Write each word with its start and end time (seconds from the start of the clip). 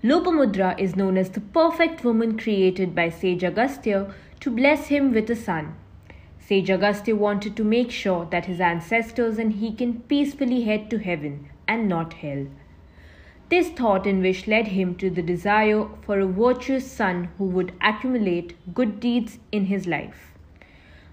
Lopamudra 0.00 0.78
is 0.78 0.94
known 0.94 1.18
as 1.18 1.30
the 1.30 1.40
perfect 1.40 2.04
woman 2.04 2.38
created 2.38 2.94
by 2.94 3.08
sage 3.08 3.42
Agastya 3.42 4.14
to 4.38 4.48
bless 4.48 4.86
him 4.86 5.12
with 5.12 5.28
a 5.28 5.34
son. 5.34 5.74
Sage 6.38 6.70
Agastya 6.70 7.16
wanted 7.16 7.56
to 7.56 7.64
make 7.64 7.90
sure 7.90 8.24
that 8.30 8.46
his 8.46 8.60
ancestors 8.60 9.38
and 9.38 9.54
he 9.54 9.72
can 9.72 10.02
peacefully 10.02 10.62
head 10.62 10.88
to 10.90 10.98
heaven 10.98 11.48
and 11.66 11.88
not 11.88 12.12
hell. 12.14 12.46
This 13.48 13.70
thought 13.70 14.06
and 14.06 14.22
wish 14.22 14.46
led 14.46 14.68
him 14.68 14.94
to 14.96 15.10
the 15.10 15.20
desire 15.20 15.88
for 16.02 16.20
a 16.20 16.26
virtuous 16.26 16.88
son 16.88 17.30
who 17.36 17.46
would 17.46 17.72
accumulate 17.80 18.54
good 18.72 19.00
deeds 19.00 19.40
in 19.50 19.64
his 19.66 19.88
life. 19.88 20.32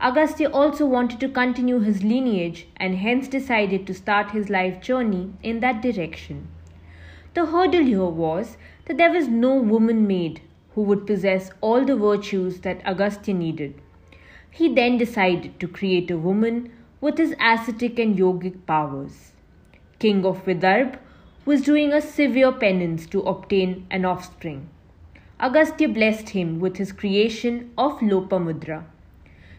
Agastya 0.00 0.48
also 0.48 0.86
wanted 0.86 1.20
to 1.20 1.28
continue 1.28 1.80
his 1.80 2.02
lineage 2.02 2.66
and 2.78 2.96
hence 2.96 3.28
decided 3.28 3.86
to 3.86 3.92
start 3.92 4.30
his 4.30 4.48
life 4.48 4.80
journey 4.80 5.34
in 5.42 5.60
that 5.60 5.82
direction. 5.82 6.48
The 7.32 7.46
hurdle 7.46 7.84
here 7.84 8.04
was 8.04 8.56
that 8.86 8.96
there 8.96 9.12
was 9.12 9.28
no 9.28 9.54
woman 9.54 10.06
made 10.06 10.40
who 10.74 10.82
would 10.82 11.06
possess 11.06 11.50
all 11.60 11.84
the 11.84 11.96
virtues 11.96 12.60
that 12.60 12.80
Agastya 12.84 13.34
needed. 13.34 13.74
He 14.50 14.72
then 14.72 14.98
decided 14.98 15.60
to 15.60 15.68
create 15.68 16.10
a 16.10 16.18
woman 16.18 16.72
with 17.00 17.18
his 17.18 17.34
ascetic 17.40 17.98
and 17.98 18.16
yogic 18.16 18.66
powers. 18.66 19.32
King 20.00 20.24
of 20.26 20.44
Vidarbha 20.44 20.98
was 21.44 21.62
doing 21.62 21.92
a 21.92 22.00
severe 22.00 22.52
penance 22.52 23.06
to 23.06 23.20
obtain 23.22 23.86
an 23.90 24.04
offspring. 24.04 24.68
Agastya 25.38 25.88
blessed 25.88 26.30
him 26.30 26.58
with 26.60 26.76
his 26.76 26.92
creation 26.92 27.70
of 27.78 28.00
Lopamudra. 28.00 28.84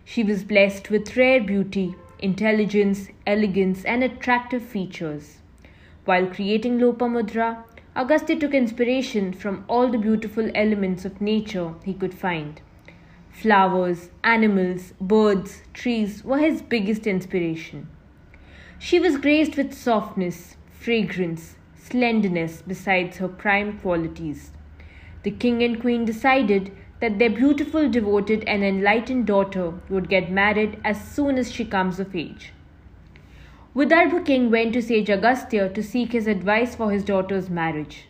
She 0.03 0.23
was 0.23 0.43
blessed 0.43 0.89
with 0.89 1.15
rare 1.15 1.41
beauty, 1.41 1.95
intelligence, 2.19 3.07
elegance, 3.25 3.85
and 3.85 4.03
attractive 4.03 4.61
features. 4.61 5.40
While 6.05 6.27
creating 6.27 6.79
Lopamudra, 6.79 7.63
Agastya 7.95 8.37
took 8.37 8.53
inspiration 8.53 9.33
from 9.33 9.63
all 9.67 9.89
the 9.89 9.99
beautiful 9.99 10.49
elements 10.55 11.05
of 11.05 11.21
nature 11.21 11.75
he 11.83 11.93
could 11.93 12.13
find. 12.13 12.59
Flowers, 13.29 14.09
animals, 14.23 14.93
birds, 14.99 15.61
trees 15.73 16.23
were 16.23 16.39
his 16.39 16.61
biggest 16.61 17.05
inspiration. 17.05 17.87
She 18.79 18.99
was 18.99 19.17
graced 19.17 19.57
with 19.57 19.73
softness, 19.73 20.57
fragrance, 20.71 21.55
slenderness 21.75 22.63
besides 22.65 23.17
her 23.17 23.27
prime 23.27 23.77
qualities. 23.79 24.51
The 25.21 25.31
king 25.31 25.61
and 25.61 25.79
queen 25.79 26.03
decided 26.03 26.71
that 26.99 27.19
their 27.19 27.29
beautiful, 27.29 27.89
devoted, 27.89 28.43
and 28.45 28.63
enlightened 28.63 29.27
daughter 29.27 29.73
would 29.89 30.09
get 30.09 30.31
married 30.31 30.79
as 30.83 30.99
soon 30.99 31.37
as 31.37 31.51
she 31.51 31.65
comes 31.65 31.99
of 31.99 32.15
age. 32.15 32.53
Vidarbha 33.73 34.25
king 34.25 34.51
went 34.51 34.73
to 34.73 34.81
sage 34.81 35.09
Agastya 35.09 35.69
to 35.69 35.81
seek 35.81 36.11
his 36.11 36.27
advice 36.27 36.75
for 36.75 36.91
his 36.91 37.05
daughter's 37.05 37.49
marriage. 37.49 38.07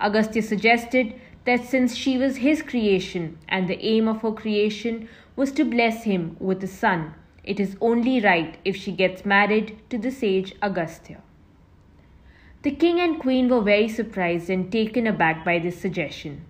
Agastya 0.00 0.42
suggested 0.42 1.14
that 1.44 1.64
since 1.64 1.94
she 1.94 2.18
was 2.18 2.38
his 2.38 2.62
creation 2.62 3.38
and 3.48 3.68
the 3.68 3.80
aim 3.80 4.08
of 4.08 4.22
her 4.22 4.32
creation 4.32 5.08
was 5.36 5.52
to 5.52 5.64
bless 5.64 6.02
him 6.02 6.36
with 6.40 6.64
a 6.64 6.66
son, 6.66 7.14
it 7.44 7.60
is 7.60 7.76
only 7.80 8.20
right 8.20 8.58
if 8.64 8.74
she 8.74 8.90
gets 8.90 9.24
married 9.24 9.78
to 9.88 9.98
the 9.98 10.10
sage 10.10 10.56
Agastya. 10.60 11.22
The 12.62 12.72
king 12.72 12.98
and 12.98 13.20
queen 13.20 13.48
were 13.48 13.60
very 13.60 13.88
surprised 13.88 14.50
and 14.50 14.70
taken 14.72 15.06
aback 15.06 15.44
by 15.44 15.60
this 15.60 15.80
suggestion. 15.80 16.44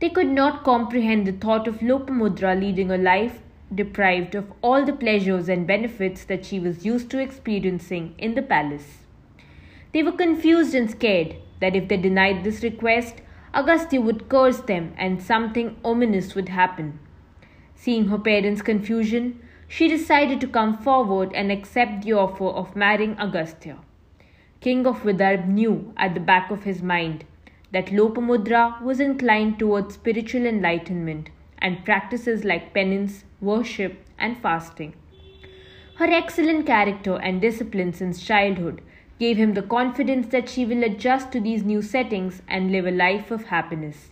They 0.00 0.10
could 0.10 0.30
not 0.30 0.64
comprehend 0.64 1.28
the 1.28 1.32
thought 1.32 1.68
of 1.68 1.78
Lopamudra 1.78 2.60
leading 2.60 2.90
a 2.90 2.98
life 2.98 3.43
deprived 3.74 4.34
of 4.34 4.52
all 4.62 4.84
the 4.84 4.92
pleasures 4.92 5.48
and 5.48 5.66
benefits 5.66 6.24
that 6.24 6.44
she 6.44 6.60
was 6.60 6.84
used 6.84 7.10
to 7.10 7.18
experiencing 7.18 8.14
in 8.18 8.34
the 8.34 8.42
palace. 8.42 8.98
They 9.92 10.02
were 10.02 10.12
confused 10.12 10.74
and 10.74 10.90
scared 10.90 11.36
that 11.60 11.76
if 11.76 11.88
they 11.88 11.96
denied 11.96 12.44
this 12.44 12.62
request, 12.62 13.20
Agastya 13.54 14.00
would 14.00 14.28
curse 14.28 14.58
them 14.60 14.92
and 14.98 15.22
something 15.22 15.76
ominous 15.84 16.34
would 16.34 16.48
happen. 16.48 16.98
Seeing 17.74 18.08
her 18.08 18.18
parents' 18.18 18.62
confusion, 18.62 19.40
she 19.68 19.88
decided 19.88 20.40
to 20.40 20.48
come 20.48 20.76
forward 20.76 21.32
and 21.34 21.52
accept 21.52 22.04
the 22.04 22.12
offer 22.12 22.46
of 22.46 22.74
marrying 22.74 23.16
Agastya. 23.18 23.78
King 24.60 24.86
of 24.86 25.02
Vidarbha 25.02 25.46
knew 25.46 25.92
at 25.96 26.14
the 26.14 26.20
back 26.20 26.50
of 26.50 26.64
his 26.64 26.82
mind 26.82 27.24
that 27.70 27.86
Lopamudra 27.86 28.80
was 28.82 29.00
inclined 29.00 29.58
towards 29.58 29.94
spiritual 29.94 30.46
enlightenment 30.46 31.28
and 31.58 31.84
practices 31.84 32.44
like 32.44 32.72
penance, 32.74 33.24
worship, 33.44 33.98
and 34.18 34.38
fasting. 34.38 34.94
Her 35.96 36.06
excellent 36.06 36.66
character 36.66 37.20
and 37.20 37.40
discipline 37.40 37.92
since 37.92 38.24
childhood 38.24 38.80
gave 39.18 39.36
him 39.36 39.54
the 39.54 39.62
confidence 39.62 40.26
that 40.28 40.48
she 40.48 40.64
will 40.64 40.82
adjust 40.82 41.30
to 41.32 41.40
these 41.40 41.62
new 41.62 41.82
settings 41.82 42.42
and 42.48 42.72
live 42.72 42.86
a 42.86 42.90
life 42.90 43.30
of 43.30 43.44
happiness. 43.44 44.10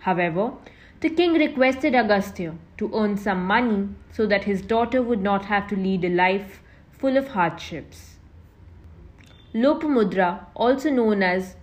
However, 0.00 0.52
the 1.00 1.10
king 1.10 1.32
requested 1.32 1.94
Agastya 1.94 2.54
to 2.78 2.90
earn 2.94 3.16
some 3.16 3.44
money 3.44 3.88
so 4.12 4.26
that 4.26 4.44
his 4.44 4.62
daughter 4.62 5.02
would 5.02 5.20
not 5.20 5.46
have 5.46 5.66
to 5.68 5.76
lead 5.76 6.04
a 6.04 6.08
life 6.08 6.62
full 6.90 7.16
of 7.16 7.28
hardships. 7.28 8.16
Lopamudra, 9.52 10.46
also 10.54 10.90
known 10.90 11.22
as 11.22 11.56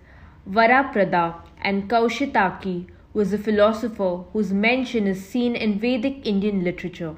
Varaprada 0.48 1.36
and 1.62 1.88
Kaushitaki, 1.88 2.88
was 3.14 3.32
a 3.32 3.38
philosopher 3.38 4.24
whose 4.32 4.52
mention 4.52 5.06
is 5.06 5.24
seen 5.24 5.54
in 5.54 5.78
Vedic 5.78 6.26
Indian 6.26 6.64
literature. 6.64 7.14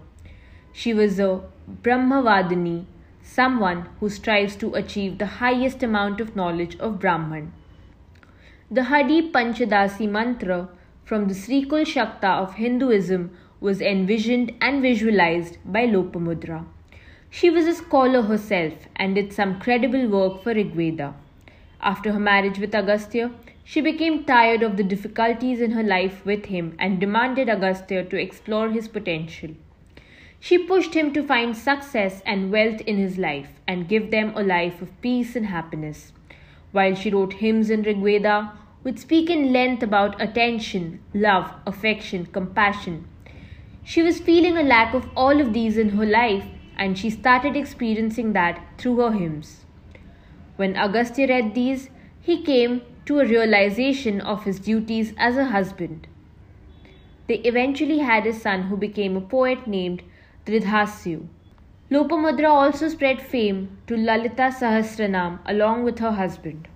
She 0.73 0.93
was 0.93 1.19
a 1.19 1.41
Brahmavadini, 1.83 2.85
someone 3.23 3.89
who 3.99 4.11
strives 4.11 4.57
to 4.57 4.75
achieve 4.75 5.17
the 5.17 5.33
highest 5.41 5.83
amount 5.83 6.21
of 6.21 6.37
knowledge 6.37 6.77
of 6.79 7.01
Brahman. 7.01 7.53
The 8.71 8.85
Hadi 8.85 9.33
Panchadasi 9.33 10.07
mantra 10.09 10.69
from 11.05 11.29
the 11.29 11.35
Srikul 11.35 11.87
Shakta 11.87 12.29
of 12.43 12.55
Hinduism 12.55 13.31
was 13.59 13.81
envisioned 13.81 14.53
and 14.61 14.83
visualized 14.83 15.57
by 15.65 15.87
Lopamudra. 15.87 16.67
She 17.31 17.49
was 17.49 17.67
a 17.67 17.75
scholar 17.75 18.23
herself 18.23 18.75
and 18.97 19.15
did 19.15 19.33
some 19.33 19.61
credible 19.61 20.09
work 20.09 20.43
for 20.43 20.53
Rigveda. 20.53 21.15
After 21.81 22.13
her 22.13 22.21
marriage 22.21 22.59
with 22.59 22.75
Agastya, 22.75 23.31
she 23.63 23.81
became 23.81 24.25
tired 24.25 24.63
of 24.63 24.77
the 24.77 24.85
difficulties 24.85 25.61
in 25.61 25.73
her 25.73 25.83
life 25.83 26.25
with 26.25 26.47
him 26.47 26.75
and 26.79 26.99
demanded 26.99 27.49
Agastya 27.49 28.05
to 28.05 28.21
explore 28.21 28.71
his 28.71 28.89
potential. 28.89 29.51
She 30.41 30.59
pushed 30.59 30.95
him 30.95 31.13
to 31.13 31.23
find 31.23 31.57
success 31.57 32.23
and 32.25 32.53
wealth 32.53 32.81
in 32.83 32.97
his 32.97 33.19
life 33.19 33.49
and 33.67 33.89
give 33.89 34.11
them 34.11 34.33
a 34.35 34.43
life 34.43 34.81
of 34.81 35.01
peace 35.01 35.35
and 35.35 35.47
happiness. 35.47 36.13
While 36.73 36.95
she 36.95 37.11
wrote 37.11 37.35
hymns 37.35 37.71
in 37.71 37.83
Rigveda, 37.83 38.53
which 38.83 38.99
speak 38.99 39.29
in 39.29 39.53
length 39.53 39.83
about 39.83 40.21
attention, 40.23 41.01
love, 41.13 41.53
affection, 41.67 42.27
compassion, 42.27 43.09
she 43.85 44.03
was 44.03 44.21
feeling 44.21 44.57
a 44.57 44.63
lack 44.63 44.95
of 44.95 45.09
all 45.17 45.41
of 45.41 45.53
these 45.53 45.77
in 45.77 45.91
her 45.91 46.07
life 46.07 46.45
and 46.77 46.99
she 46.99 47.11
started 47.11 47.57
experiencing 47.57 48.33
that 48.33 48.61
through 48.79 48.97
her 48.99 49.13
hymns. 49.13 49.66
When 50.57 50.75
Agastya 50.77 51.29
read 51.29 51.55
these, 51.55 51.91
he 52.21 52.43
came 52.43 52.83
to 53.05 53.21
a 53.21 53.27
realization 53.27 54.21
of 54.21 54.45
his 54.45 54.59
duties 54.59 55.15
as 55.17 55.37
a 55.37 55.47
husband. 55.47 56.07
They 57.29 57.37
eventually 57.37 57.99
had 57.99 58.27
a 58.27 58.33
son 58.33 58.63
who 58.63 58.77
became 58.77 59.17
a 59.17 59.21
poet 59.21 59.67
named 59.67 60.03
Dridhasyu. 60.47 61.27
Lopamudra 61.91 62.49
also 62.49 62.89
spread 62.89 63.21
fame 63.21 63.79
to 63.87 63.97
Lalita 63.97 64.51
Sahasranam 64.61 65.39
along 65.45 65.85
with 65.85 65.99
her 66.01 66.13
husband. 66.13 66.69